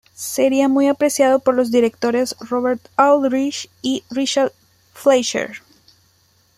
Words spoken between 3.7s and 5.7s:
y Richard Fleischer.